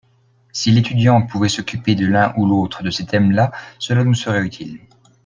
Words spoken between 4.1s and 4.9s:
serait utile.